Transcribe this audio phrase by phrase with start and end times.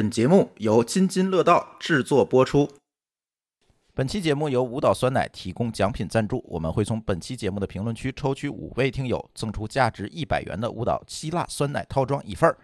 [0.00, 2.66] 本节目由津津乐道制作播出。
[3.92, 12.56] 本期节目由舞蹈酸奶提供奖品赞助，我们会从本期节目的评论区抽取五位听友，赠出价值一百元的舞蹈希腊酸奶套装一份儿。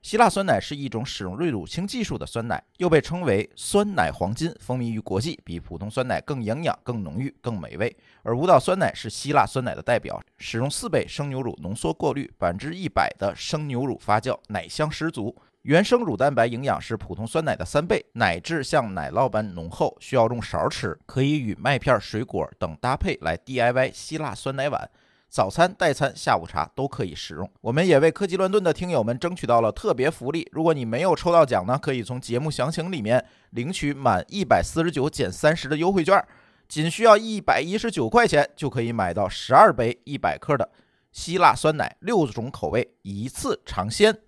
[0.00, 7.94] 希腊酸奶是一种使用瑞乳清技术的酸奶，又被称为酸奶黄金，风靡于国际，比普通酸奶更营养、更浓郁、更美味。
[8.22, 15.36] 而舞蹈酸奶是希腊酸奶的代表，使用四倍生牛乳浓缩过滤，百分之一百的生牛乳发酵，奶香十足。
[15.68, 24.88] 原生乳蛋白营养是普通酸奶的三倍，奶质像奶酪般浓厚，需要用勺吃，可以与麦片、水果等搭配来 DIY 希腊酸奶碗。
[25.28, 27.46] 早餐、代餐、下午茶都可以使用。
[27.60, 30.48] 我们也为科技乱炖的听友们争取到了特别福利。
[30.52, 36.18] 如果你没有抽到奖呢，可以从节目详情里面领取满一百四十九减三十的优惠券，
[36.66, 40.66] 仅需要一百一十九块钱就可以买到十二杯一百克的
[41.12, 44.18] 希腊酸奶，六种口味，一次尝鲜。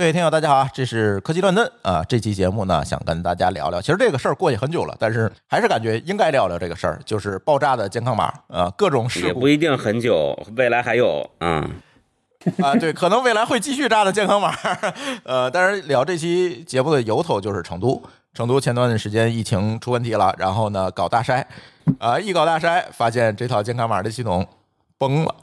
[0.00, 0.70] 各位听友，大家好啊！
[0.72, 2.02] 这是科技乱炖啊。
[2.08, 3.82] 这期节目呢，想跟大家聊聊。
[3.82, 11.70] 其实这个事儿过去很久了，但是还是感觉应该聊聊这个事儿，就是爆炸的健康码啊，各种事故也不一定很久，未来还有嗯。
[12.62, 14.56] 啊，对，可能未来会继续炸的健康码。
[15.22, 21.44] 呃，但是聊这期节目的由头就是成都，成都前段时间疫情出问题了，然后呢搞大筛，
[21.98, 24.48] 啊，一搞大筛发现这套健康码的系统
[24.96, 25.34] 崩了，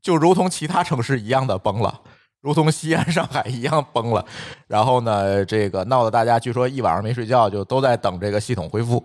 [0.00, 2.00] 就如同其他城市一样的崩了。
[2.44, 4.22] 如同西安、上海一样崩了，
[4.66, 9.02] 然后呢，这个闹得大家据说一晚上没睡觉，就都在等这个系统恢复。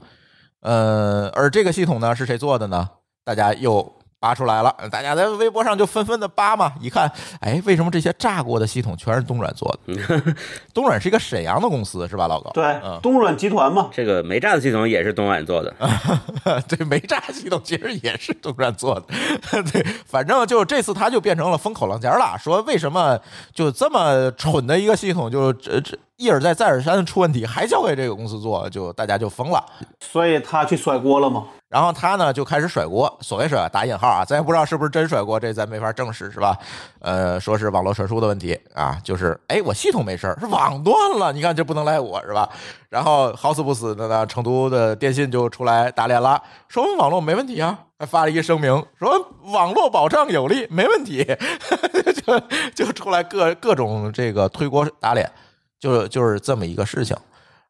[0.59, 2.89] 呃，而这个系统呢是谁做的呢？
[3.23, 6.73] 大家又扒出来了，大家在微博上就纷纷的扒嘛。
[6.81, 10.35] 一看，哎，为什么这些炸过的系统全是东软做的？
[10.73, 12.51] 东软是一个沈阳的公司是吧，老高？
[12.51, 15.73] 对嗯，东软集团嘛，这个煤炸的系统也是东软做的，
[16.67, 19.05] 对，煤炸系统其实也是东软做的，
[19.71, 23.17] 对，反正就这次他就变成了风口浪尖了，说为什么
[23.53, 29.65] 就这么蠢的一个系统，就这这一而再再而三的出问题，还交给这个公司做，就大家就疯了。
[30.01, 31.45] 所以他去甩锅了吗。
[31.69, 36.57] 然后他呢就开始甩锅，所谓甩打引号啊，咱也不知道是不是真甩锅，这咱没法证实，是吧？
[36.99, 42.49] 呃，说是网络传输的问题啊，就是哎，我系统没事儿，是网断了，你看这不能赖我是吧？
[42.89, 51.23] 然后好死不死的呢，成都的电信就出来打脸了，说我们网络没问题啊，还发了一个声明说网络保障有力，没问题，
[52.25, 55.31] 就就出来各各种这个推锅打脸，
[55.79, 57.15] 就就是这么一个事情。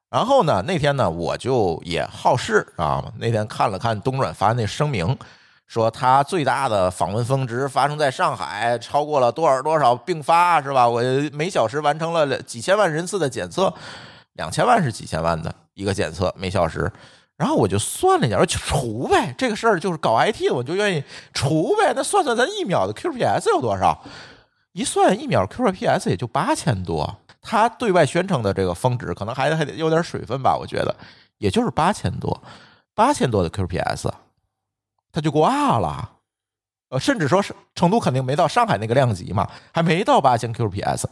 [0.09, 3.13] 然后呢，那天呢，我就也好事啊。
[3.19, 5.15] 那天看了看东软发那声明，
[5.67, 10.89] 说他最大的访问峰值发生在上海，超过了多少多少并发，是吧？
[10.89, 13.71] 我每小时完成了几千万人次的检测，
[14.33, 16.91] 两千万是几千万的一个检测每小时。
[17.37, 21.03] 然后我就算了一下，我就除呗，这个事儿就是搞 IT 的，我就愿意
[21.33, 21.93] 除呗。
[21.95, 24.03] 那算算咱一秒的 QPS 有多少？
[24.73, 27.15] 一算一秒 QPS 也就八千多。
[27.41, 30.95] 他对外宣称的这个峰值，可能还还得有点水分吧，我觉得，
[31.37, 32.41] 也就是八千多，
[32.93, 34.11] 八千多的 QPS，
[35.11, 36.11] 他就挂了。
[36.89, 41.05] 呃，甚至说是成都肯定没到上海那个量级嘛，还没到八千 QPS，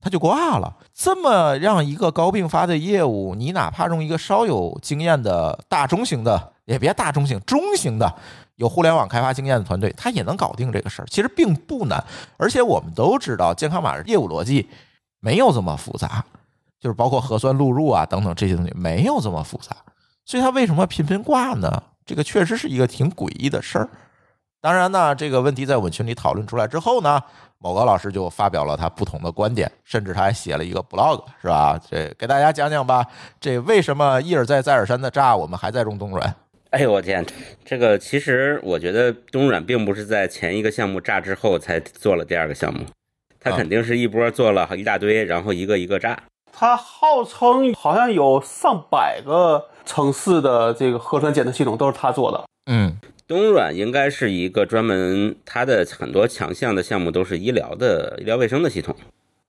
[0.00, 0.76] 他就挂了。
[0.94, 8.14] 这么让一个高并发的业务，你哪怕用一个稍有经验的大中型的，也别大中型，中型的
[8.54, 12.02] 有互联网开发经验的团队，他也能搞定这个事儿，其实并不难。
[12.36, 14.68] 而且我们都知道，健康码业务逻辑。
[15.24, 16.22] 没有这么复杂，
[16.78, 19.74] 就是包括核酸录入啊等等这些东西没有这么复杂，
[20.26, 21.82] 所以它为什么频频挂呢？
[22.04, 23.88] 这个确实是一个挺诡异的事儿。
[24.60, 27.22] 当然呢，这个问题在我们群里讨论出来之后呢，
[27.58, 31.80] 某个老师就发表了他不同的观点，甚至他还写了一个 blog，是吧？
[31.90, 33.06] 这给大家讲讲吧，
[33.40, 36.34] 这为什么一而再再而三的炸，我们还在用东软？
[36.68, 37.24] 哎呦我天，
[37.64, 42.84] 这个其实我觉得东软并不是在前一个项目炸之后才做了第二个项目。
[43.44, 46.18] 他肯定是一波做了一大堆，然后一个一个炸。
[46.50, 52.44] 他号称好像有上百个城市的这个核酸检测系统都是他做的。
[52.66, 52.96] 嗯，
[53.28, 58.96] 东软应该是一个专门，它的很多强项的项目都是医疗的、医疗卫生的系统。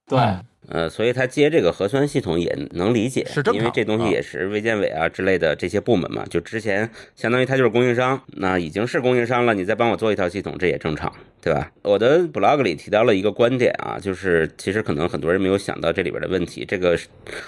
[0.07, 0.19] 对，
[0.67, 6.25] 呃，所以他接这个核酸系统也能理解，是因为这东西也是卫健委啊之类的这些部门嘛。
[6.29, 11.71] 就之前相当于他就是供应商，那已经是供应商了，你再帮我做一套系统，这也正常，对吧？
[11.83, 16.65] 我的 blog 里提到了一个观点啊，就是其实可能很多人没有想到这里边的问题。
[16.65, 16.97] 这个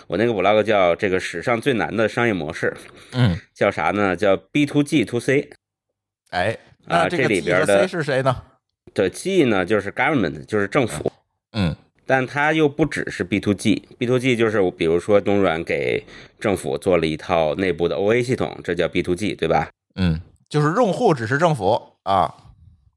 [0.08, 2.74] 我那个 blog 叫这个史上最难的商业模式，
[3.14, 4.16] 嗯， 叫啥呢？
[4.16, 5.50] 叫 B to G to C。
[6.30, 8.44] 哎，啊那这里边的 C 是谁呢？
[8.94, 11.12] 对 G 呢，就是 government，就是政府。
[11.54, 11.76] 嗯
[12.08, 16.04] 但它又不只是 B to G，B to G 就是比如说东软给
[16.40, 19.70] 政府做了一套内部的 OA 系统，这叫 B to G，对吧？
[19.96, 22.34] 嗯，就是用户只是政府啊，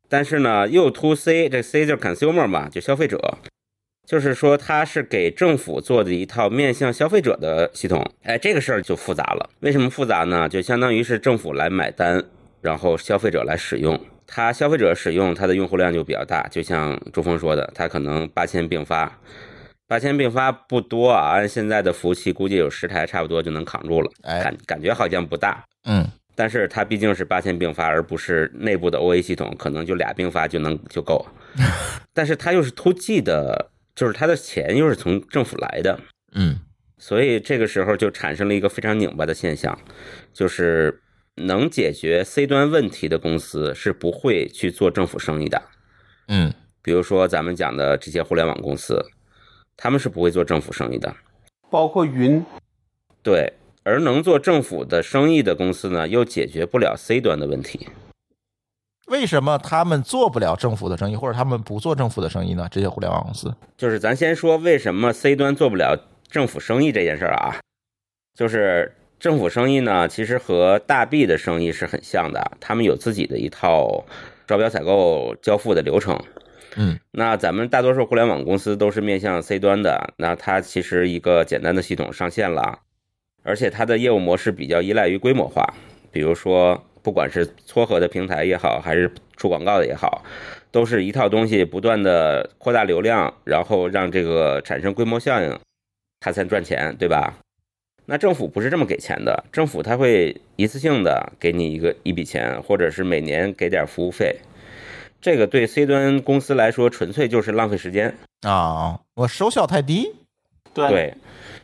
[0.08, 3.38] 但是呢，又 to C，这 C 就是 consumer 嘛，就消费者，
[4.06, 8.08] 就是说它是给政府做的一套面向消费者的系统。
[8.22, 9.50] 哎，这个事儿就复杂了。
[9.60, 10.48] 为什么复杂呢？
[10.48, 12.24] 就相当于是政府来买单，
[12.60, 13.98] 然后消费者来使用。
[14.32, 19.18] 它消费者使用它的用户量就比较大，就像朱峰说的，它可能八千并发，
[19.88, 24.40] 八千并发不多啊，按现在的服务器估计有十台差不多就能扛住了，哎。
[24.40, 25.64] 感感觉好像不大。
[25.84, 26.06] 嗯。
[26.36, 31.26] 但是它毕竟是八千并发，而不是内部的 OA 系统，可能就俩并发就能就够。
[32.14, 35.98] 但是它又是 to G 的，就是它的钱又是从政府来的，
[36.34, 36.60] 嗯。
[36.98, 39.76] 所以这个时候就产生了一个非常拧巴的现象，
[40.32, 41.00] 就是
[41.46, 45.62] 能解决 C 端问题的公司是不会去做政府生意的。
[46.28, 46.52] 嗯
[46.82, 49.04] 比如说咱们讲的这些互联网公司，
[49.76, 51.14] 他们是不会做政府生意的。
[51.70, 52.44] 包括云，
[53.22, 53.52] 对，
[53.82, 57.88] 而能做政府的生意的公司呢，又解决不了 C 端的问题。
[59.08, 62.68] 为什么他们做不了政府的生意，或者他们不做政府的生意呢？
[62.70, 65.96] 这些互联网公司，就是咱先说为什么 C 端做不了
[66.28, 67.60] 政府生意这件事儿啊，
[68.34, 74.02] 就是政府生意呢，其实和大 B 的生意是很像的，他们有自己的一套
[74.46, 76.18] 招标采购交付的流程。
[76.76, 82.78] 嗯那咱们大多数互联网公司都是面向 C 端的，那它其实一个简单的系统上线了，
[83.42, 85.74] 而且它的业务模式比较依赖于规模化，
[86.10, 90.24] 比如说不管是撮合的平台也好，还是出广告的也好，
[90.70, 95.58] 都是一套东西不断的扩大流量，然后让这个产生规模效应，
[96.20, 97.34] 它才赚钱，对吧？
[98.10, 104.34] 那政府不是这么给钱的，政府他会一次性的给你一个一笔钱，或者是每年给点服务费。
[105.20, 108.12] 这个对 C 端公司来说，纯粹就是浪费时间。
[108.42, 110.12] 啊，我收效太低，
[110.74, 111.14] 对对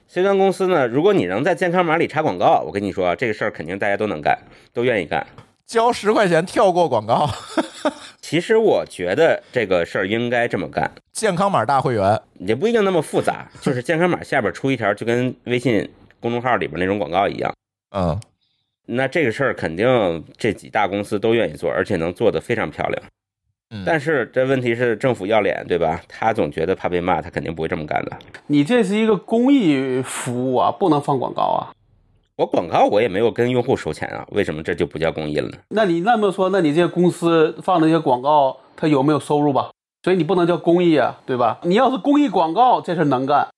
[0.07, 4.39] ，C 端公司呢，如果你能在健康码里插广告，我跟你说啊，这个事儿肯定大家都能干，
[4.73, 5.27] 都愿意干。
[5.67, 7.29] 交十块钱跳过广告，
[8.23, 15.91] 其实我觉得这个事儿应该这么干，健康码大会员，也不一定那么复杂，就是健康码下边出一条，就跟微信
[16.21, 17.53] 公众号里边那种广告一样。
[17.97, 18.19] 嗯
[18.89, 23.03] 那这个事儿肯定这几大公司都愿意做，而且能做得非常漂亮。
[23.71, 26.01] 嗯，但是这问题是政府要脸，对吧？
[26.09, 28.17] 他总觉得怕被骂，他肯定不会这么干的。
[28.47, 31.75] 你这是一个公益服务啊，不能放广告啊。
[32.37, 35.59] 我广告我也没有跟用户收钱啊，为什么这就不叫公益了呢？
[35.71, 39.71] 那你那么说，那你这些公司放的这些广告，它有没有收入吧？
[40.05, 41.59] 所以你不能叫公益啊，对吧？
[41.65, 43.49] 你要是公益广告，这事儿能干；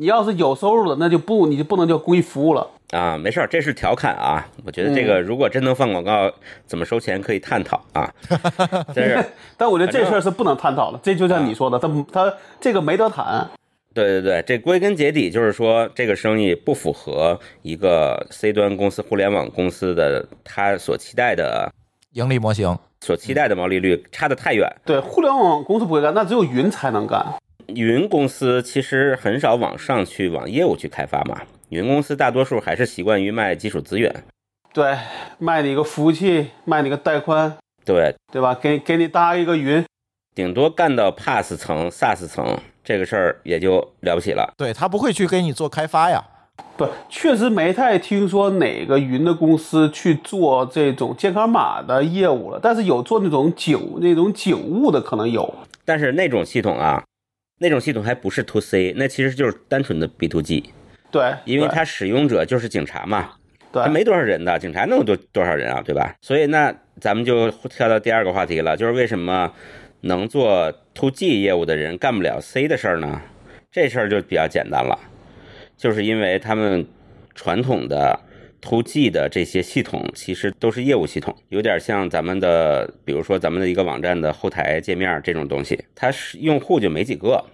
[0.00, 2.64] 你要是有收入的，那就不，你就不能叫公益服务了。
[2.92, 4.46] 啊，没事儿，这是调侃啊。
[4.64, 6.30] 我觉得这个如果真能放广告，
[6.66, 8.08] 怎么收钱可以探讨啊。
[8.94, 9.24] 但是，
[9.58, 13.44] 但我觉得这事儿是不能探讨的，这就像你说的，他他这个没得谈。
[13.92, 21.68] 对对对，这归根结底就是说，这个生意不符合一个 C 端公司、互联网公司的他所期待的、
[22.12, 24.72] 盈利模型，所期待的毛利率差得太远。
[24.84, 27.26] 对，互联网公司不会干，那只有云才能干。
[27.74, 34.24] 云公司其实很少往上去往业务去开发嘛，云公司大多数还是习惯于卖基础资源。
[34.72, 34.96] 对，
[35.38, 38.54] 卖你个服务器，卖你个带宽，对，对吧？
[38.54, 39.84] 给给你搭一个云，
[40.34, 44.54] 顶多干到 PaaS 层、SaaS 层这个事儿也就了不起了。
[44.56, 46.24] 对他不会去给你做开发呀，
[46.76, 55.52] 不，确实没太听说哪个云的公司去做这种健康码的业务了，但是有做那种警那种警务的可能有。
[55.84, 57.02] 但是那种系统啊，
[57.58, 60.72] 那种系统还不是 to C，那其实就是单纯的 B to G，
[61.10, 63.32] 对，因为它使用者就是警察嘛，
[63.72, 66.14] 对他没多少人的，警察能有多多少人啊，对吧？
[66.20, 69.52] 所以那咱们就跳到第二个话题了，就是为什么
[70.02, 73.20] 能做 to G 业务的人干不了 C 的事儿呢？
[73.70, 74.98] 这事儿就比较简单了，
[75.76, 76.86] 就是因为他们
[77.34, 78.18] 传统的
[78.60, 87.44] to G 的这些系统其实都是业务系统，有点像咱们的，比如说咱们的一个网站的后台界面这种东西，它是用户就没几个。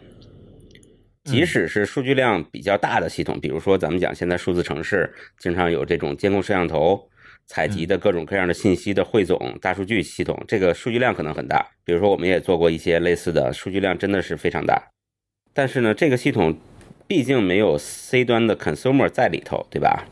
[1.25, 7.09] 即使是数据量比较大的系统，比如说咱们讲现在数字城市经常有这种监控摄像头
[7.47, 11.67] 采集的各种各样的信息的汇总大数据系统，这个数据量可能很大。
[11.83, 14.91] 比如说我们也做过一些类似的，数据量真的是非常大。
[15.55, 16.55] 但是呢，这个系统
[17.07, 20.07] 毕竟没有 C 端的 consumer 在里头，对吧？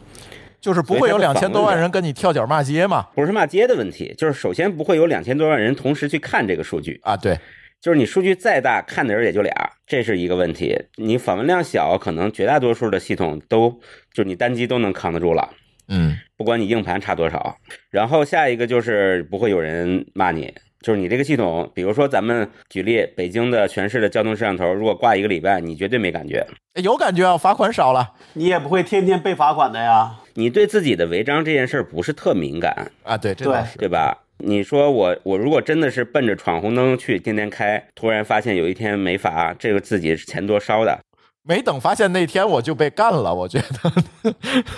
[0.63, 3.09] 就是不会有两千多万人跟你跳脚骂街嘛。
[3.15, 7.37] 不是骂街的问题，就是首先不会有两千多万人同时去看这个数据，啊，对，
[7.81, 9.53] 就是你数据再大，看的人也就俩，
[9.87, 10.81] 这是一个问题。
[10.97, 13.69] 你访问量小，可能绝大多数的系统都
[14.15, 15.51] 就是你单机都能扛得住了。
[15.89, 17.57] 嗯不管你硬盘差多少。
[17.91, 26.47] 然后下一个就是不会有人骂你，就是你这个系统，比如说咱们举例，北京的全市的交通摄像头，如果挂一个礼拜，你绝对没感觉，
[26.83, 30.21] 有感觉啊，罚款少了你也不会天天被罚款的呀。
[30.35, 33.17] 你对自己的违章这件事儿不是特敏感，啊。
[33.17, 33.79] 对，这对倒是。
[33.79, 34.19] 对吧？
[34.39, 40.99] 你说我我如果真的是奔着闯红灯去天天开，突然发现有一天没罚，这个自己是钱多烧的，
[41.45, 44.35] 没等发现那天我就被干了，我觉得。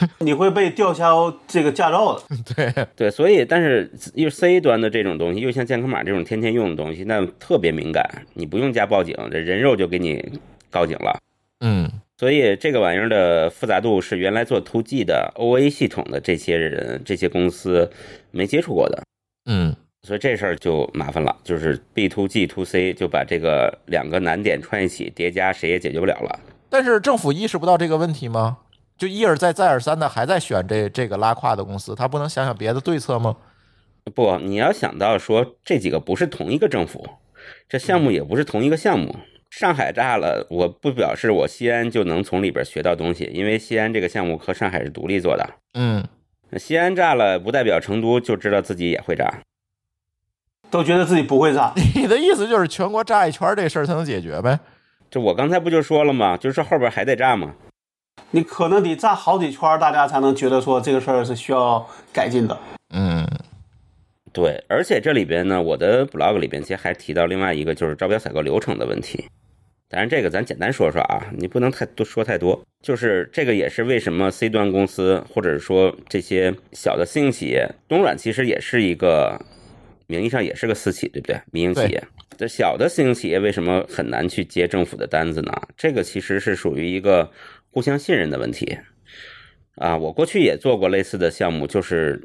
[0.20, 2.22] 你会被吊销这个驾照的。
[2.54, 10.22] 对，对，所以但是又 C 端的这种东西，又像健康码这种天天用的东西，那特别敏感，你不用加报警，这人肉就给你
[10.70, 11.18] 告警了。
[11.60, 17.90] 嗯所以这个玩意儿的复杂度是原来做 to G 的 OA 系统的这些人、这些公司
[18.30, 19.02] 没接触过的，
[19.46, 26.38] 嗯所以这事儿就麻烦了，就是 B to G to C 就把这个两个难点串一起叠加，谁也解决不了了。
[26.68, 28.58] 但是政府意识不到这个问题吗？
[28.96, 33.36] 就一而再再而三的还在选这这个拉胯的公司，他不能想想别的对策吗？
[34.14, 37.04] 不，你要想到说这几个不是同一个政府，
[37.68, 39.16] 这项目也不是同一个项目。
[39.56, 45.48] 上海炸了，我不表示我西安就能从里边学到东西，因为西安这个项目和上海是独立做的。
[45.74, 46.04] 嗯，
[46.58, 49.32] 西安炸了，不代表成都就知道自己也会炸。
[50.70, 54.58] 都觉得自己不会炸，你的意思就是全国炸一圈这事儿才能解决呗？
[55.08, 56.36] 这我刚才不就说了吗？
[56.36, 57.54] 就是后边还得炸吗？
[58.32, 62.58] 你可能得炸好几圈，大家才能觉得说这个事儿是需要改进的。
[62.92, 63.24] 嗯
[64.32, 69.24] 对，而且这里边呢，我的 blog 里边其实还提到另外一个就是招标采购流程的问题。
[69.88, 72.60] 当然，这个咱简单说说啊，你不能太多说太多。
[72.82, 79.40] 就是这个也是为什么 C 端公司或者说这些小的私营企业，东软其实也是一个
[80.06, 81.38] 名义上也是个私企，对不对？
[81.52, 82.02] 民营企业。
[82.36, 85.52] 这小的私营企业为什么很难去接政府的单子呢？
[85.76, 87.30] 这个其实是属于一个
[87.70, 88.76] 互相信任的问题。
[89.76, 92.20] 啊，我过去也做过类似的项目，就是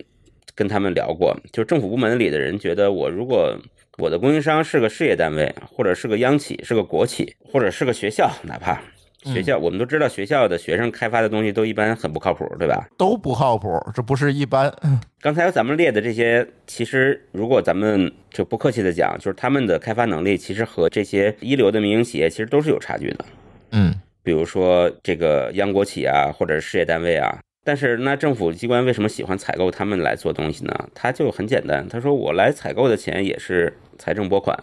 [0.55, 3.55] 跟他们聊过，就是政府部门里的人觉得，我如果
[3.98, 8.81] 我的供应商是个事业单位，或者是个央企，是个国企，或者是个学校，哪怕
[9.25, 12.88] 学校，我们都知道学校的学生开发的东西都一般很不靠谱，对吧？
[12.98, 14.74] 都不靠谱，这不是一般。
[15.19, 23.25] 刚才咱们列的这些，其实如果咱们就不客气的讲，就是他们的开发能力其实和这些一流的民营企业其实都是有差距的。
[23.72, 23.93] 嗯
[24.24, 27.39] 比如说这个央国企啊，或者是事业单位啊。
[27.69, 30.89] 但是那政府机关为什么喜欢采购他们来做东西呢？
[30.95, 34.57] 他就很简单，他说我来采购的钱也是财政拨款，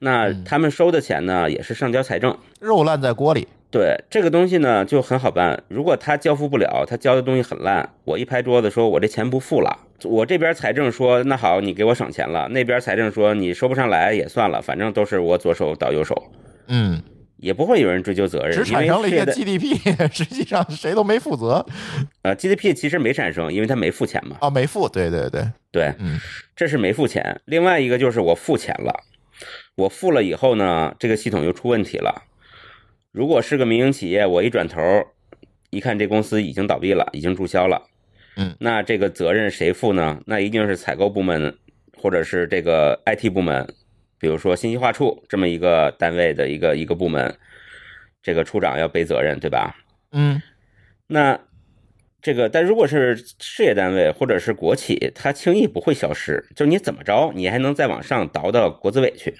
[0.00, 2.36] 那他们收的钱呢也是上交财政。
[2.58, 3.46] 肉烂在锅里。
[3.70, 9.78] 对这个东西呢就很好办，如果他交付不了，他交的东西很烂，我一拍桌子说我这钱不付了。
[10.02, 16.20] 我这边财政说那好，你给我省钱了，那边财政说你收不上来也算了，反正都是我左手倒右手，
[16.66, 17.00] 嗯，
[17.38, 21.64] 也不会有人追究责任，只产生了一些因为事业的 GDP， 实际上谁都没负责
[22.22, 24.36] 呃 GDP 其实没产生，因为他没付钱嘛。
[24.40, 24.88] 啊，没付。
[24.88, 26.18] 对对对，对，嗯
[26.56, 27.40] 这是没付钱。
[27.44, 28.92] 另外一个就是我付钱了，
[29.76, 32.24] 我付了以后呢，这个系统又出问题了。
[33.12, 34.80] 如果是个民营企业，我一转头
[35.70, 37.82] 一看这公司已经倒闭了，已经注销了，
[38.36, 40.20] 嗯，那这个责任谁负呢？
[40.26, 41.56] 那一定是采购部门
[41.96, 43.66] 或者是这个 IT 部门，
[44.18, 47.36] 比如说信息化处这么一个单位的一个一个部门，
[48.22, 49.76] 这个处长要背责任，对吧？
[50.12, 50.40] 嗯
[51.06, 51.38] 那
[52.20, 56.44] 这个，但如果是事业单位或者是国企，它轻易不会消失。
[56.54, 59.34] 就是你怎么着，你还能再往上倒到国资委去。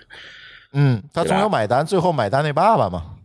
[0.73, 3.17] 嗯，他总对吧有买单，最后买单那爸爸嘛。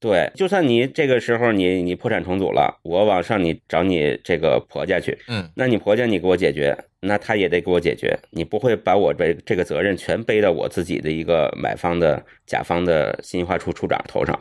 [0.00, 8.18] 对，就算你这个时候你你破产重组了，我往上你找你这个婆家去，嗯，那你婆家你给我解决，那他也得给我解决。
[8.30, 14.38] 你不会把我这这个责任全背到我自己的一个买方的甲方的信息化处处长头上，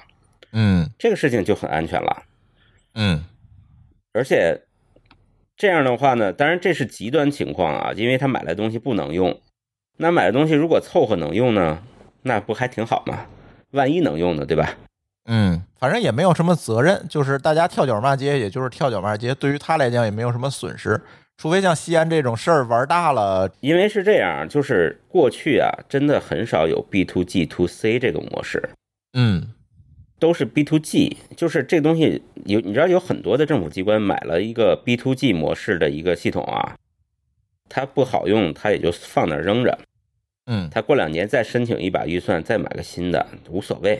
[0.52, 2.24] 嗯这个事情就很安全了。
[2.94, 3.24] 嗯
[4.14, 4.62] 而且
[5.58, 9.40] 这样的话呢，当然这是极端情况啊，因为他买来东西不能用。
[9.98, 11.82] 那买的东西如果凑合能用呢，
[12.24, 13.26] 那不还挺好吗？
[13.72, 14.76] 万一能用呢，对吧？
[15.28, 21.02] 嗯，反正也没有什么责任，就是大家跳脚骂街，也就是跳脚骂街，对于他来讲也没有什么损失，
[21.38, 28.70] 除非像西安这种事儿玩大了，因为是这样，就是过去啊，真的很少有 B to G to C 这个模式，
[29.14, 29.52] 嗯。
[30.18, 36.78] 都是 B to G，就是这东西有你知道有很多的政府机关买了一个 B to G 模式的一个系统啊，
[37.68, 39.78] 它不好用，它也就放那儿扔着，
[40.46, 40.70] 嗯。
[40.72, 44.00] 它过两年再申请一把预算，再买个新的无所谓。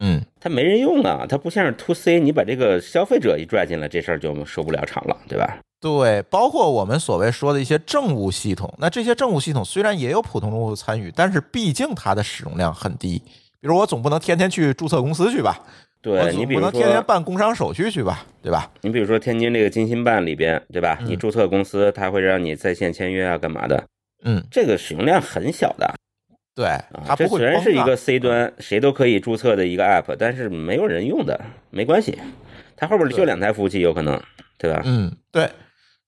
[0.00, 0.22] 嗯。
[0.38, 5.60] 它没人用啊，它不像是 to C，你把这个消费者一拽进来，这事儿就收不了场了，对吧？
[5.80, 13.22] 对，包括我们所谓说的一些政务系统，那这些政务系统虽然也有普通用户参与，但是毕竟它的使用量很低。
[13.60, 15.60] 比如我总不能天天去注册公司去吧，
[16.02, 18.70] 对你不能天天，办工商手续去吧，对吧？
[18.80, 20.98] 你比如说天津这个金鑫办里边，对吧？
[21.00, 23.84] 嗯你注册公司，它会让你在线签约啊，干嘛的？
[24.24, 25.94] 嗯这个使用量很小的，
[26.56, 26.66] 对，
[27.06, 32.18] 它不会崩啊虽然是一个 C 端，谁都可以注册的一个 App，但是没有人用的，没关系，
[32.76, 34.20] 它后边就两台服务器有可能，
[34.58, 34.82] 对吧？
[34.84, 35.48] 嗯，对。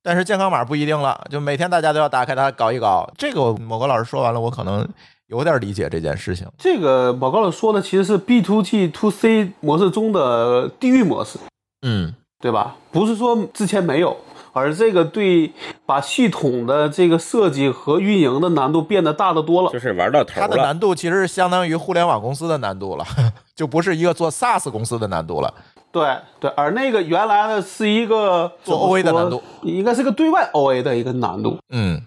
[0.03, 3.11] 但是健康码不一定了，就每天大家都要打开它搞一搞。
[3.19, 4.87] 这个某个老师说完了，我可能
[5.27, 6.47] 有点理解这件事情。
[6.59, 11.39] 这个某高老师说的其实是 B to G to C 模式中的地域模式，
[11.83, 12.77] 嗯，对吧？
[12.91, 14.17] 不是说之前没有，
[14.53, 15.53] 而这个对
[15.85, 19.79] 把系统的这个设计和运营的难度变得大得多了就。
[19.79, 23.05] 是玩到头它的，难度其实是相当于互联网公司的难度了，
[23.55, 25.55] 就不是一个做 SaaS 公司的难度了。
[25.93, 32.01] 对对，而那个原来的是一个做 OA 的难度，应该是个对外 OA 的一个难度，嗯，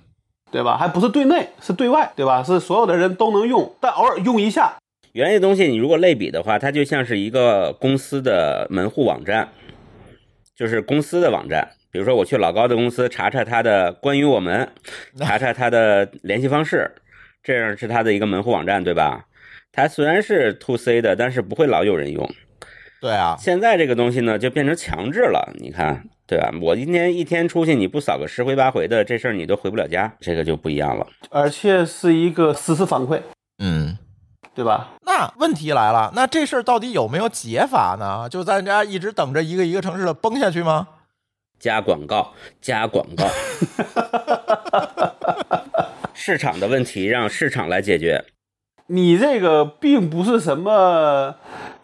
[0.52, 0.78] 对吧？
[0.78, 2.42] 还不是对内，是对外，对吧？
[2.42, 4.74] 是所有的人都能用，但偶尔用一下。
[5.12, 9.50] 原来的东西，你如果类比的话，它就像是一个公司的门户网站，
[10.56, 11.70] 就是公司的网站。
[11.92, 14.68] 比如说，我去老高的公司查查他的关于我们，
[15.20, 16.90] 查查他的联系方式，
[17.44, 19.25] 这样是他的一个门户网站，对吧？
[19.72, 22.28] 它虽然是 to C 的，但是不会老有人用。
[23.03, 26.50] 对啊，现在这个东西呢，就变成强制了，你看，对吧？
[26.62, 31.05] 我今天一天出去，你不扫个十回八回的，这事儿你都回不了家，这个就不一样了。
[31.29, 33.19] 而且是一个实时反馈，
[33.60, 33.98] 嗯。
[34.55, 34.91] 对吧？
[35.05, 38.29] 那问题来了，那这事儿到底有没有解法呢？
[38.29, 40.88] 就咱家一直等着一个一个城市的崩下去吗？
[41.60, 43.27] 加广告，加广告，
[46.15, 48.24] 市场的问题让市场来解决。
[48.88, 51.36] 你这个并不是什么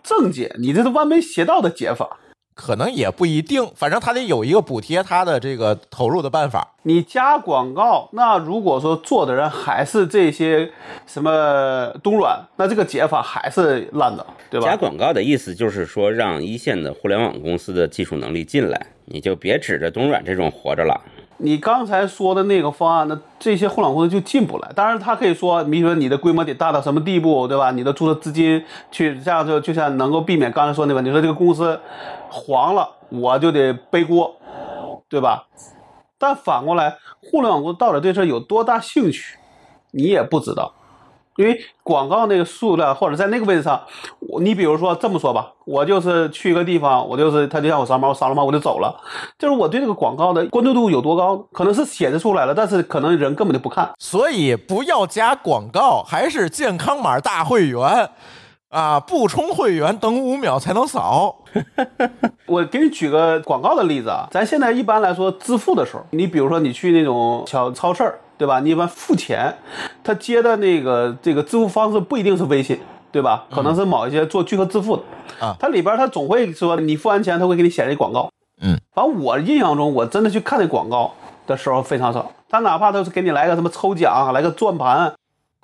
[0.09, 2.17] 正解，你这是歪门邪道的解法。
[2.55, 6.75] 可能也不一定，反正他得有一个补贴他的这个投入的办法。
[6.83, 10.71] 你加广告，那如果说做的人还是这些
[11.05, 14.65] 什么东软，那这个解法还是烂的，对吧？
[14.65, 20.99] 加广告的意思就是说，让一线的互联网公司的技术能力进来，你就别指着东软这种活着了。
[21.41, 24.69] 你刚才说的那个方案，那这些互联网公司就进不来。
[24.75, 27.71] 当然，他可以说，比如说你的规模得大到什么地步，对吧？
[27.71, 31.79] 你的注册资金去这样就就像能够避免刚才说那个，你说这个公司
[32.29, 34.35] 黄了，我就得背锅，
[35.07, 35.47] 对吧？
[36.17, 39.37] 但反过来，互联网公司到底对这有多大兴趣，
[39.91, 40.73] 你也不知道。
[41.39, 43.81] 因为广告那个数量，或者在那个位置上，
[44.19, 48.93] 我你比如说这么说吧，我就是去一个地方，我就是他就像我扫码，我扫了码我就走了，
[49.37, 53.89] 就是我对这个广告的关注度有多高，可能是显示出来了，但是可能人根本就不看。
[53.97, 58.09] 所以不要加广告，还是健康码大会员
[58.67, 58.99] 啊！
[58.99, 61.37] 不充会员等五秒才能扫。
[62.47, 68.59] 我给你举个广告的例子啊，咱现在一般来说支付的时候，你比如说你去那种小超市儿，对吧？
[68.61, 69.53] 你一般付钱，
[70.03, 72.79] 他接的那个这个支付方式不一定是微信。
[73.11, 73.45] 对吧？
[73.49, 75.01] 可能是某一些做聚合支付的
[75.39, 78.29] 啊它里边它总会说你付完钱，它会给你显示广告。
[78.61, 81.11] 嗯，反正我印象中，我真的去看那广告
[81.47, 82.31] 的时候非常少。
[82.47, 85.11] 他哪怕都是给你来个什么抽奖，来个转盘，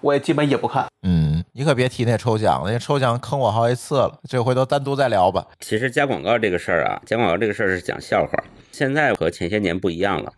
[0.01, 0.87] 我也基本也不看。
[1.03, 5.45] 嗯，你可别提那抽奖了，那抽奖坑我好几次了，这回头单独再聊吧。
[5.59, 8.31] 其实加广告这个事儿啊，加广告这个事儿是讲笑话，
[8.71, 10.33] 现在和前些年不一样了。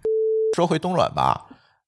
[0.58, 1.46] 说回东软吧，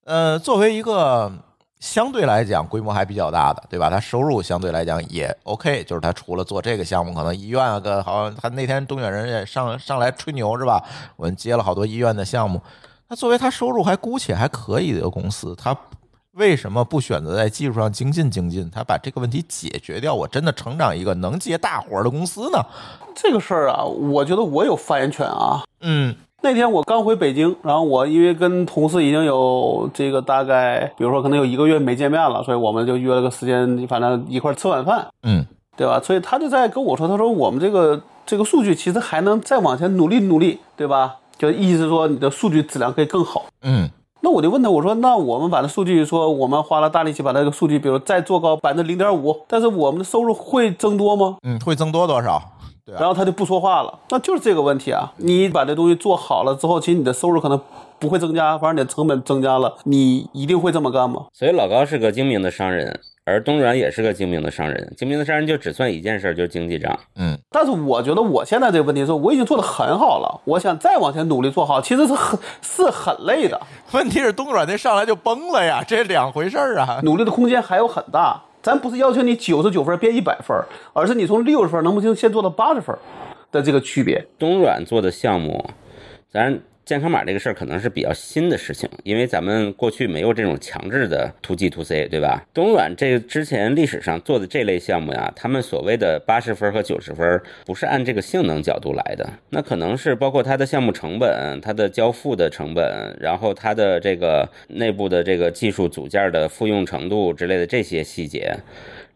[0.10, 1.32] 呃，作为一个
[1.80, 3.92] 相对来讲规模还比较大的，对吧？
[3.92, 10.84] 它收入相对来讲也 OK，就是它除了做这个项目，可能医院啊，跟好像他那天东远人也上上来吹牛是吧？
[11.16, 12.60] 我们接了好多医院的项目。
[13.08, 15.78] 那作为他收入还姑且还可以的一个公司，他
[16.32, 18.68] 为什么不选择在技术上精进精进？
[18.72, 22.60] 他把这个问题解决掉，我真的成长一个能接大活儿的公司呢？
[23.14, 25.62] 这个事儿啊，我觉得我有发言权啊。
[25.82, 36.00] 嗯那天我刚回北京，然后我因为跟同事已经有这个大概，比如说可能有一个月没见面了，所以我们就约了个时间，反正一块儿吃晚饭，嗯对吧？
[36.02, 41.18] 所以他就在跟我说，他说我们这个这个数据其实还能再往前努力努力，对吧？
[41.38, 43.46] 就意思是说你的数据质量可以更好。
[43.64, 43.90] 嗯
[44.22, 51.38] 那我就问他，我说那我们把这数据说，我们花了大力气把这个数据，比如再做高百分之零点五，但是我们的收入会增多吗？
[51.44, 52.42] 嗯，会增多多少？
[52.90, 55.12] 对啊然后他就不说话了，那就是这个问题啊！
[55.18, 57.60] 你把这东西做好了之后，其实你的收入可能
[58.00, 61.28] 不会增加，反而你的成本增加了，你一定会这么干吗？
[61.34, 64.94] 所以老高是个精明的商人，而东软也是个精明的商人。
[64.98, 66.98] 精明的商人就只算一件事儿，就是经济账。
[67.16, 73.60] 嗯但是我觉得我现在这个问题是，我已经做得很好了，我想再往前努力做好，其实是很是很累的，
[73.92, 77.00] 问题是东软那上来就崩了呀，这两回事儿啊。
[77.04, 78.42] 努力的空间还有很大。
[78.62, 80.56] 咱不是要求你九十九分变一百分，
[80.94, 82.96] 而是你从六十分能不能先做到八十分
[83.52, 84.26] 的这个区别。
[84.38, 85.70] 东软做的项目，
[86.30, 86.60] 咱
[86.90, 92.44] 健康码这个事儿可能是比较新的事情，因为咱们过去没有这种强制的 to G to C，对吧？
[92.52, 108.52] 东软这之前历史上做的这类项目呀，他们所谓的八十分和九十分，不是按这个性能角度来的，那可能是包括它的项目成本、它的交付的成本，然后它的这个内部的这个技术组件的复用程度之类的这些细节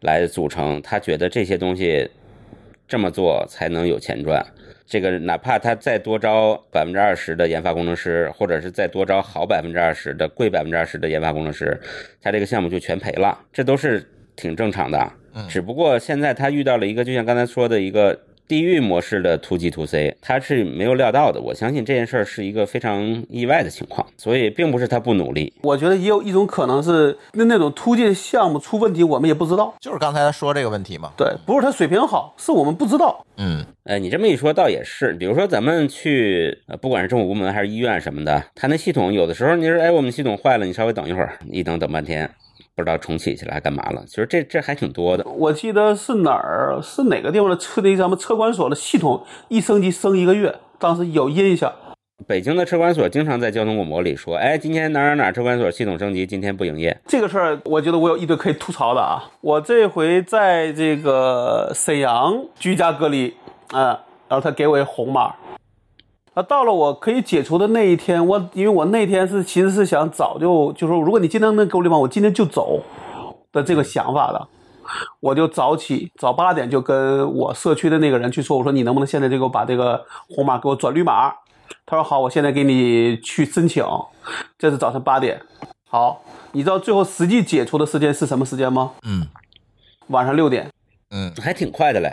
[0.02, 0.80] 来组成。
[0.84, 2.08] 他觉得这些东西
[2.88, 4.46] 这么做才能有钱赚。
[4.86, 11.80] 这个哪怕他再多招百分之二十的研发工程师，或者是再多招好百分之二十的、贵百分之二十的研发工程师，
[12.22, 15.12] 他这个项目就全赔了，这都是挺正常的。
[15.48, 18.19] 只不过现在他遇到了一个，就像刚才说的一个。
[18.47, 21.39] 地狱模式的 to G to C，他是没有料到的。
[21.39, 25.53] 我相信这件事儿是一个非常意外的情况，所以并不是他不努力。
[25.62, 29.73] 我觉得也有一种可能是那那种突进项目出问题，我们也不知道。
[29.79, 31.12] 就是刚才他说这个问题嘛。
[31.17, 33.25] 对，不是他水平好，是我们不知道。
[33.38, 35.13] 嗯，哎，你这么一说，倒也是。
[35.13, 42.29] 比如说咱们去，呃，不管是政府部门还是医院什么的，他那系统有的时候你说，哎，我们系统坏了，你稍微等一会儿，一等等半天。
[42.76, 45.24] 不知道重启起来干嘛了，其实这这还挺多的。
[45.26, 51.72] 我记得是哪儿，是哪个地方的车那咱们车管所的系统一升级升一个月，当时有印象。
[52.26, 59.22] 北京的车管所经常在交通广播里说：“哎，今天哪哪哪车管所系统升级，今天不营业。”这个事儿，我觉得我有一堆可以吐槽的啊。
[59.42, 63.36] 我这回在这个沈阳居家隔离，
[63.74, 63.88] 嗯，
[64.28, 65.36] 然后他给我一红码。
[66.36, 72.82] 那到了我可以解除的那一天，我因为我那天是其实是想早就就说，如果你今天能给我绿码，我今天就走
[73.52, 74.48] 的这个想法的，
[75.19, 81.32] 我就早起早八点就跟我社区的那个人去说，我说你能不能现在就给我把这个红码给我转绿码？
[81.86, 83.86] 他说好，我现在给你去申请。
[84.58, 85.39] 这是早晨八点。
[85.88, 88.91] 好，你知道最后实际解除的时间是什么时间吗？
[89.04, 89.28] 嗯，
[90.08, 90.67] 晚上六点。
[91.12, 92.12] 嗯，还挺快的嘞。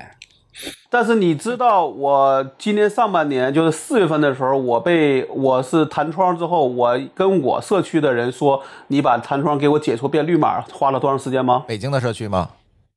[0.91, 11.65] 但是你知道，我今年上半年就是四月份的时候，我被我是弹窗之后，我跟我社区的人说，你把弹窗给我解除变绿码，花了多长时间吗？
[11.69, 12.51] 北京的社区吗？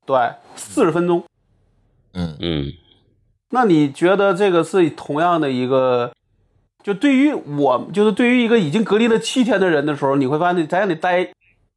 [0.05, 0.17] 对，
[0.55, 1.23] 四十分钟。
[2.13, 2.73] 嗯嗯。
[3.51, 6.11] 那你觉得这个是同样的一个，
[6.83, 11.29] 就对于我，就是对于一个已经隔离了七天的人的时候，你会发现在那里待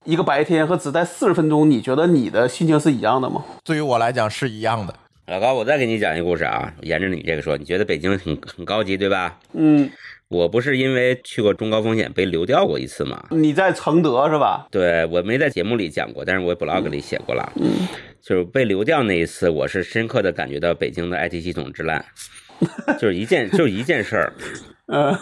[0.04, 3.44] 一个白天和只待四十分钟，你觉得你的心情是一样的吗？
[3.62, 4.94] 对于我来讲是一样的。
[5.26, 9.40] 老高，我再给你讲一个故事啊，沿着你这个说，你觉得北京很很高级对吧？
[9.54, 9.90] 嗯，
[10.28, 13.26] 我不是因为去过中高风险被流调过一次吗？
[13.32, 14.68] 你在承德是吧？
[14.70, 17.52] 对，我没在节目里讲过，但是我 blog 里写过了。
[17.56, 17.88] 嗯，
[18.22, 22.04] 就是被流调那一次，我是深刻的感觉到北京的 IT 系统之烂，
[23.00, 24.32] 就是一件就一件事儿，
[24.94, 25.18] 嗯，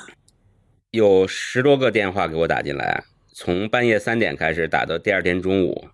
[0.91, 5.89] 有十多个电话给我打进来，从半夜三点开始打到第二天中午。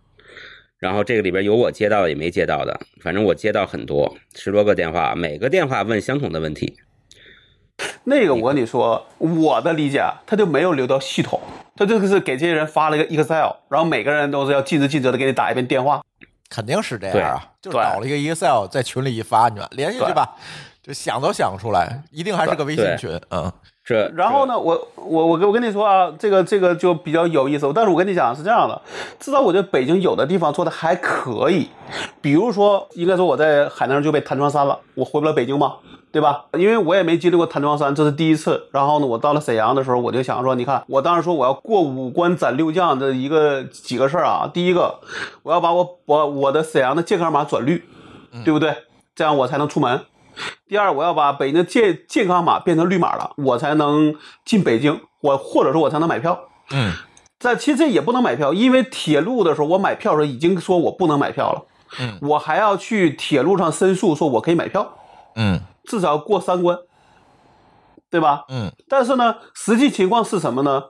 [0.81, 6.79] 然后这个里边有我接到的，也没接到的，反正我接到很多，十多个电话，每个电话问相同的问题。
[8.05, 11.38] 那个我跟你说，我的理解，他就没有留到系统，
[11.77, 16.03] 他这个是给这些人发了一个 Excel，然后每个人都是要尽职尽责的给你打一遍电话，
[16.49, 20.35] 肯定是这样啊，就搞了一个 Excel 在群里一发，你说连下去吧，
[20.83, 23.53] 就想都想不出来，一定还是个微信群，嗯。
[23.90, 27.68] 这然后呢，我我我跟我跟你说啊，这个这个就比较有意思。
[27.74, 28.81] 但是我跟你讲是这样的，
[29.18, 31.68] 至少我觉得北京有的地方做的还可以，
[32.20, 35.74] 比如说，应该说我在海南就被弹窗删了，我回不了北京嘛，
[36.12, 36.44] 对吧？
[36.53, 38.68] 因为我也没经历过弹窗删，这是第一次。
[38.70, 44.48] 然后呢，我到了沈阳的时候，我就想说，你看，我当时说我要过五关斩六将的一个几个事儿啊。
[44.55, 45.00] 第一个，
[45.42, 47.83] 我要把我我我的沈阳的健康码转绿，
[48.44, 48.72] 对不对？
[49.16, 50.00] 这样我才能出门。
[50.68, 56.38] 第二，我要把北京的健健康码变成绿码了，我才能进北京，我或者说我才能买票。
[56.72, 56.92] 嗯，
[57.38, 61.62] 但其实这也不能买票，因为铁路的时候我买票的时候已经说我不能买票了。
[61.98, 64.96] 嗯，我还要去铁路上申诉，说我可以买票。
[65.35, 66.79] 嗯，至少过三关，
[68.11, 68.44] 对吧？
[68.48, 70.85] 嗯，但是呢，实际情况是什么呢？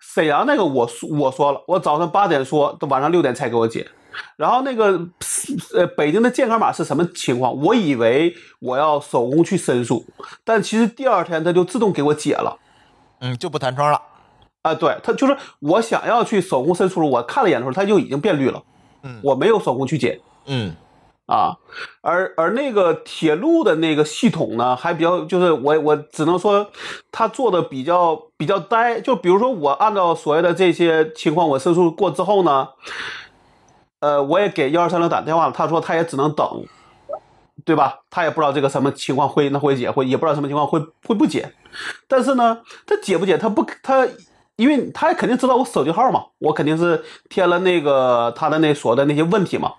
[0.00, 3.86] 沈阳那个我我说了，我早上八点说，到晚上六点才给我解。
[4.36, 5.08] 然后那个
[5.74, 7.56] 呃，北京的健康码是什么情况？
[7.62, 10.04] 我以为我要手工去申诉，
[10.44, 12.58] 但其实第二天它就自动给我解了，
[13.20, 14.00] 嗯，就不弹窗了。
[14.62, 18.62] 啊，对，它就是我想要去手工申诉，我看了一眼的时候，它就已经变绿了，
[19.02, 20.74] 嗯，我没有手工去解，嗯，
[21.26, 21.56] 啊，
[22.00, 26.68] 而而那个铁路的那个系统呢，还比较，就是我我只能说，
[27.12, 32.68] 它做的比较比较呆，就比如说我按照所谓的这些情况，我申诉过之后呢。
[34.00, 36.64] 呃，我也给幺二三零打电话了，他说他也只能等，
[37.64, 38.00] 对吧？
[38.10, 41.52] 他也不知道这个什么情况会那会解，会也不知道什么情况会会不解。
[42.06, 44.06] 但是呢，他解不解，他不他，
[44.56, 49.72] 因为他肯定知道我手机号嘛，我肯定是填了那个他的那所的那些问题嘛。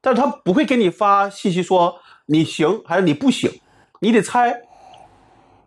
[0.00, 3.60] 但是他不会给你发信息说你行还是你不行，
[4.00, 4.62] 你得猜，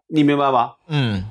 [0.07, 0.77] 你明白吧？
[0.87, 1.29] 嗯，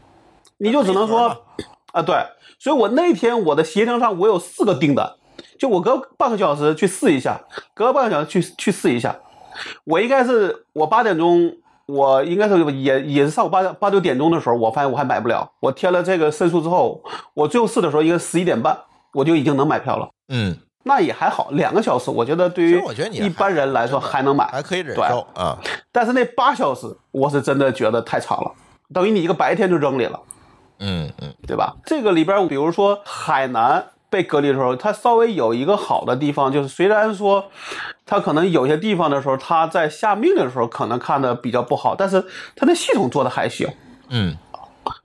[0.59, 1.44] 你就只能说
[1.92, 2.14] 啊，对，
[2.59, 5.14] 所以我那天我的协调上我有四个订单，
[5.61, 7.40] 就我隔半个小时去试一下，
[7.73, 9.14] 隔半个小时去去试一下，
[9.85, 11.55] 我应该是我八点钟。
[11.87, 15.51] 我应该是也也是上午八八九点钟的时候，我发现我还买不了。
[15.59, 17.03] 我填了这个申诉之后，
[17.35, 18.79] 我最后试的时候应该十一点半，
[19.12, 20.09] 我就已经能买票了。
[20.29, 25.59] 嗯，那也还好，两个小时，我觉得对于一般人来说还还能买，还可以忍受啊。
[25.90, 28.53] 但是那八小时，我是真的觉得太长了，
[28.94, 30.20] 等于你一个白天就扔里了，
[30.79, 31.75] 嗯嗯对吧？
[31.85, 37.51] 这个里边，比如说海南被隔离的时候，它稍微有一个好的地方，就是虽然说
[38.05, 43.66] 它可能有些地方的时候，它在下命令的时候可能看的比较不好，但是它的系统做的还行。
[44.09, 44.37] 嗯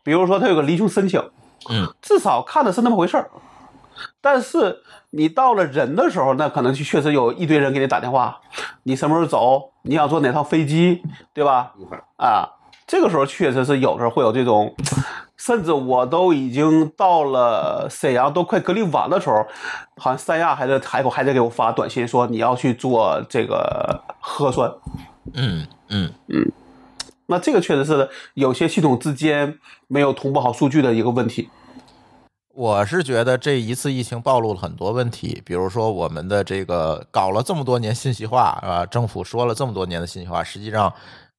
[0.03, 1.21] 比如说它有个离境申请，
[1.69, 3.29] 嗯，至少看的是那么回事儿。
[4.19, 4.79] 但是
[5.11, 8.39] 你到了人的时候，那可能就确实有一堆人给你打电话，
[8.83, 9.71] 你什么时候走？
[9.83, 11.73] 你想坐哪趟飞机，对吧？
[12.17, 12.49] 啊，
[12.87, 14.75] 这个时候确实是有时候会有这种，
[15.45, 19.45] 甚至我都已经到了沈阳都快隔离完的时候，
[19.97, 24.71] 好像三亚还在海口还在给我发短信说你要去做这个核酸。
[25.33, 26.51] 嗯嗯嗯
[27.27, 31.47] 那这个确实是有些系统之间没有同步好数据的一个问题。
[32.55, 40.91] 我是觉得这一次疫情暴露了很多问题，比如说我们的这个搞了这么多年信息化啊，政府说了这么多年的信息化，实际上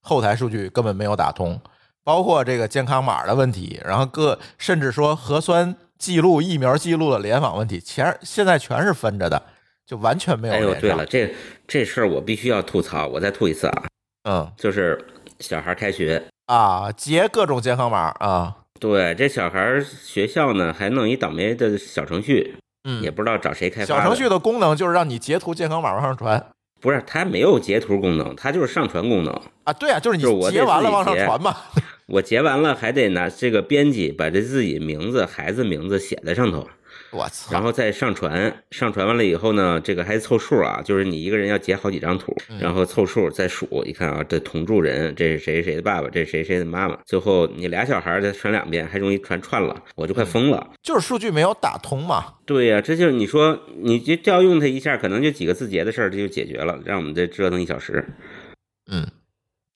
[0.02, 1.58] 后台数据根本没有打通，
[2.06, 9.42] 包括这个健康码的问题，然后各甚至说核酸记录、疫苗记录的联网问题，全现在全是分着的，
[9.84, 11.34] 就完全没有哎呦，对了，这
[11.66, 13.82] 这事儿我必须要吐槽，我再吐一次啊，
[14.22, 14.52] 嗯。
[14.56, 15.04] 就是
[15.40, 23.86] 小孩开学，啊，截各种健康码啊，对这小孩学校呢还弄一倒霉的小程序，嗯，也不知道找谁开发。
[23.86, 26.52] 小程序的功能就是让你截图健康码往上传。
[26.80, 29.34] 不是，它没有截图功能，它就是上传功能。
[29.64, 31.56] 啊，对啊，就是你截完了往上传嘛。
[32.06, 36.68] 我截完了还得拿这个编辑把这自己名字、孩子名字写在上头，
[37.10, 37.52] 我操！
[37.52, 38.62] 然后再上传。
[38.70, 43.66] 上传完了以后呢，这个还凑数啊，就是你一个人要截好几张图，然后凑数再数。
[43.84, 46.96] 一看啊，这同住人，这是谁谁的爸爸，这是谁谁的妈妈。
[47.04, 50.70] 最后你俩小孩再传两遍，还容易传串了，我就快疯了。
[50.82, 52.34] 就是数据没有打通嘛。
[52.44, 58.04] 对呀、这就是你说你就调用它一下，可能就几个字节的事儿，这就解决了，让我们这折腾一小时。
[58.88, 59.04] 嗯，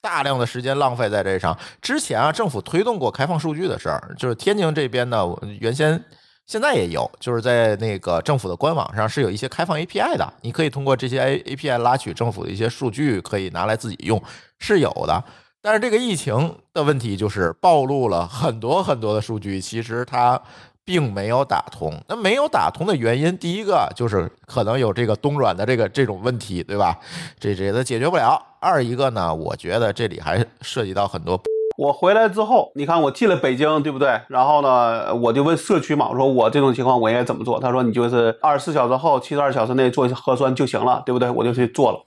[0.01, 1.57] 大量的时间浪费在这上。
[1.81, 5.27] 之前啊，政府推动过开放数据的事儿，就是天津这边呢，
[5.61, 6.03] 原先
[6.47, 14.21] 现在也有，就是在那个政府的官网上是有一些开放 API 的，你可以通过这些 A API 拉取政府的一些数据，可以拿来自己用，
[14.59, 15.23] 是有的。
[15.63, 20.41] 但是这个疫情的问题就是暴露了很多很多的数据，其实它
[20.91, 21.95] 并没有打通。
[22.09, 26.99] 那没有打通的原因，第一个就是可能有这个东软的这个这种问题，对吧？
[27.39, 28.37] 这这个解决不了。
[28.59, 31.41] 二一个呢，我觉得这里还涉及到很多
[31.79, 34.21] 我回来之后，你看我进了北京，对不对？
[34.27, 37.61] 然后呢，我就问社区嘛，我说我这种情况我应该怎么做？
[37.61, 41.31] 他说你就是二十四小时后、七十二小时内做核酸就行了，对不对？
[41.31, 42.01] 我就去做了。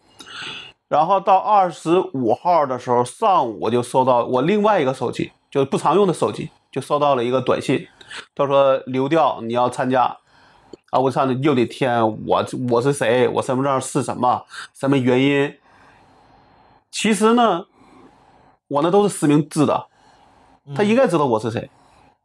[0.89, 7.87] 然后到二十五号的时候上午，我就收到我另外一个手机，就是不常用的手机，就收到了一个短信，
[8.35, 10.17] 他说流调你要参加。
[10.89, 14.45] 啊，我上去又得填我我是谁，我身份证是什么，
[14.75, 15.55] 什么原因？
[16.91, 17.65] 其实呢，
[18.67, 19.87] 我那都是实名制的，
[20.75, 21.71] 他应该知道我是谁，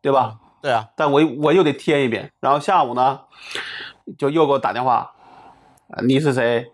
[0.03, 0.37] 对吧？
[0.61, 3.20] 对啊，但我我又得填一遍，然后下午呢，
[4.18, 5.12] 就又给我打电话，
[5.88, 6.70] 啊你是谁，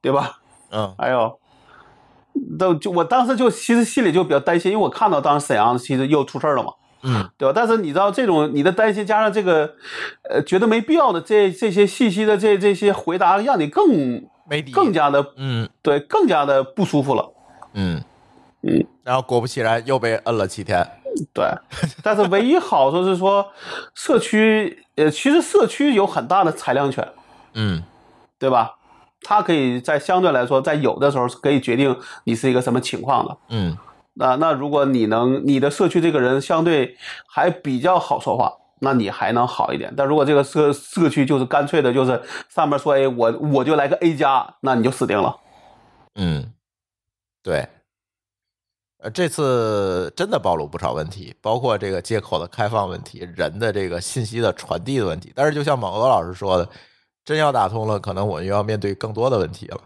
[0.00, 0.38] 对吧？
[0.70, 1.40] 嗯哎呦，
[2.56, 6.72] 都就我当时就其实心里就比较担心，因为我看到当时沈阳其实又出事儿了嘛，
[7.04, 7.52] 嗯对吧？
[7.54, 9.74] 但是你知道这种你的担心加上这个，
[10.28, 17.32] 呃，觉得没必要的这这些信息的这这些回答，让你更没底，更加的嗯对更加的不舒服了。
[17.74, 18.02] 嗯
[18.62, 20.84] 嗯，然后果不其然又被摁了七天。
[21.32, 21.46] 对，
[22.02, 23.46] 但是唯一好处是说，
[23.94, 27.06] 社区呃，其实社区有很大的裁量权，
[27.52, 27.84] 嗯
[28.38, 28.74] 对吧？
[29.22, 33.36] 它可以在相对来说，在有的时候是可以决定你是一个什么情况的。
[33.48, 33.76] 嗯
[34.14, 36.96] 那那如果你能，你的社区这个人相对
[37.26, 39.92] 还比较好说话，那你还能好一点。
[39.96, 45.36] 但如果这个社社区就是干脆的，就是上面说，哎，我我就来个 A 加，那你就死定了。
[46.14, 46.52] 嗯，
[47.42, 47.66] 对。
[48.98, 55.30] 呃，这次真的暴露不少问题，包括这个接口的开放问题，人的这个信息的传递的问题。
[55.34, 56.66] 但是，就像猛鹅老师说的，
[57.22, 59.78] 真要打通了，可能我又要面对更多的问题了。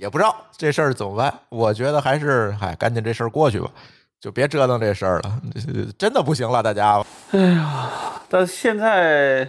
[0.00, 1.32] 也不知道这事儿怎么办。
[1.50, 3.70] 我觉得还是，嗨，赶紧这事儿过去吧，
[4.18, 5.38] 就别折腾这事儿了。
[5.98, 7.04] 真的不行了，大家。
[7.32, 7.90] 哎呀
[8.30, 9.46] 但是现在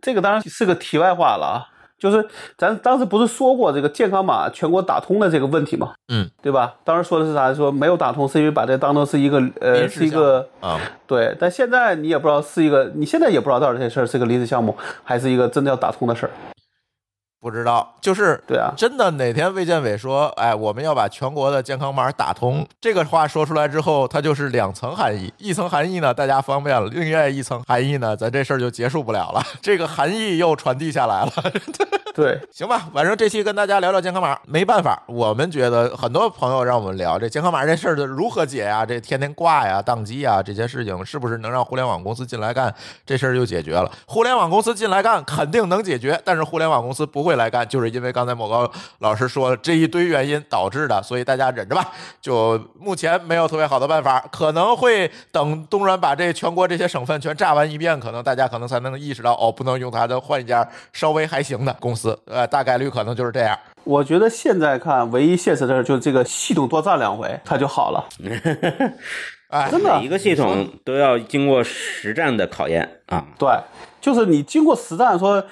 [0.00, 1.66] 这个当然是个题外话了啊。
[1.96, 5.94] 就是咱当时不是说过这个健康码全国打通的这个问题吗？
[6.08, 6.74] 嗯，对吧？
[6.84, 7.54] 当时说的是啥？
[7.54, 16.30] 说没有打通是因为把这当成是一个呃是一个啊，对，但现在你也不知道是一个，你现在也不知道到底这事儿是个临时项目，还是一个真的要打通的事儿。
[17.44, 31.32] 不知道，就是对啊真的哪天卫健委说，哎，我们要把全国的健康码打通，这个话说出来之后，它就是两层含义，一层含义呢，大家方便了；另外一层含义呢，咱这事儿就结束不了了， 这个含义又传递下来了。
[32.14, 42.72] 对，行吧，反正这期跟大家聊聊健康码，没办法，我们觉得很多朋友让我们聊这健康码这事儿的如何解呀，这天天挂呀、宕机呀这些事情，是不是能让互联网公司进来干，
[43.04, 43.90] 这事儿就解决了？
[44.06, 51.92] 互联网公司进来干肯定能解决，但是互联网公司不会来干，就是因为刚才某高老师说的这一堆原因导致的，所以大家忍着吧。
[52.20, 62.18] 就目前没有特别好的办法，可能会等东软把这全国这些省份全炸完一遍，可能大家可能才能意识到，哦，不能用它的，换一家稍微还行的公司。
[62.26, 63.58] 呃，大概率可能就是这样。
[63.84, 68.08] 我觉得现在看唯一现实的事儿就是这个系统多炸两回，它就好了。
[69.48, 73.24] 哎，真的每一个系统都要经过实战的考验啊。
[73.38, 73.48] 对，
[74.04, 75.42] 就是你经过实战说，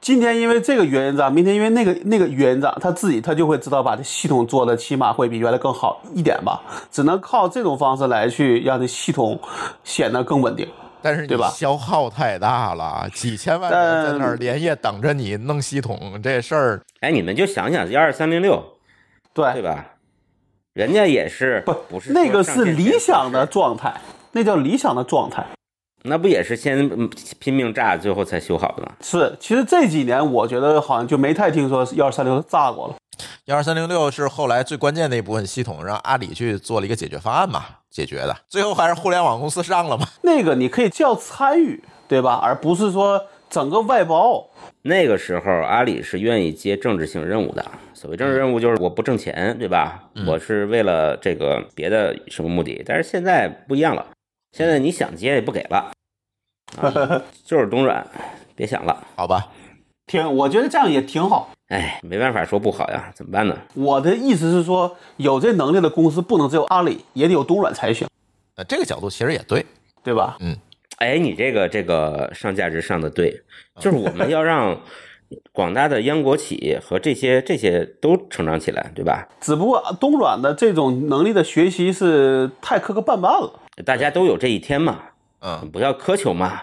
[0.00, 6.60] 今天因为这个原因涨，明天因为那个那个原因涨，他自己他就会知道把这系统做的起码会比原来更好一点吧。
[6.90, 9.38] 只能靠这种方式来去让这系统
[9.84, 10.68] 显得更稳定。
[11.00, 18.60] 但是你对吧消耗太大了，几千万人在那儿连夜等着你弄系统，这事儿哎，你们就想想幺二三零六，
[19.32, 19.86] 对，对吧？
[20.72, 23.94] 人家也是不不是那个是理想的状态，
[24.32, 25.46] 那叫理想的状态。
[26.04, 28.92] 那不也是先嗯拼命炸，最后才修好的吗？
[29.00, 32.94] 是，其实这几年我觉得好像就没太听说幺二三六炸过了。
[33.46, 40.06] 幺二三零六是后来最关键的一部分系统，让阿里去做了一个解决方案嘛，解决的，最后还是互联网公司上了嘛。
[40.22, 42.40] 那个你可以叫参与，对吧？
[42.42, 44.48] 而不是说整个外包。
[44.82, 47.64] 那个时候阿里是愿意接政治性任务的。
[47.94, 50.02] 所谓政治任务就是我不挣钱，对吧？
[50.26, 52.82] 我是为了这个别的什么目的。
[52.84, 54.04] 但是现在不一样了，
[54.52, 55.90] 现在你想接也不给了，
[56.78, 58.06] 啊、就是东软，
[58.54, 59.06] 别想了。
[59.16, 59.48] 好吧，
[60.06, 61.50] 挺，我觉得这样也挺好。
[61.68, 63.56] 哎，没办法说不好呀，怎么办呢？
[63.74, 68.06] 我的意思是说，有这能力的公司不能只有阿里，也得有东软才行，
[68.56, 69.64] 呃，这个角度其实也对，
[70.02, 70.36] 对吧？
[70.40, 70.54] 嗯
[70.98, 73.42] 哎，你这个这个上价值上的对，
[73.80, 74.78] 就是我们要让
[75.50, 79.26] 广大的央国企和这些这些都成长起来，对吧？
[79.40, 85.00] 只不过东软的这种能力的学习是太磕磕绊绊了，大家都有这一天嘛，
[85.40, 86.62] 嗯，不要苛求嘛，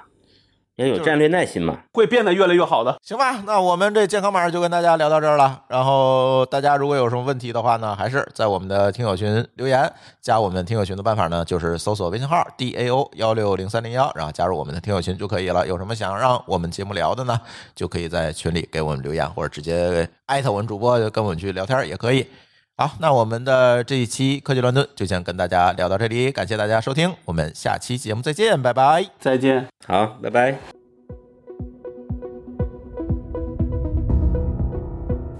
[0.76, 1.80] 要有战略耐心嘛。
[1.92, 2.98] 会变得越来越好的。
[3.02, 5.64] 行吧，那我们这健康码就跟大家聊到这儿了。
[5.68, 9.92] 然后大家如果有什么问题的话呢，还是在我们的听友群留言。
[10.22, 15.68] 加我们听友群的办法呢，就是搜索微信号 d a o 幺六零三零幺，然后加入我们的听友群就可以了。
[15.68, 17.42] 有什么想让我们节目聊的呢，
[17.76, 22.28] 就可以在群里给我们留言，或者直接艾特我们主播，就跟我们去聊天也可以。
[22.80, 29.06] 好，那我们的这一期科技乱炖就先跟大家聊到这里，感谢大家收听，我们下期节目再见，拜拜。
[29.20, 29.68] 再见。
[29.86, 30.79] 好，拜拜。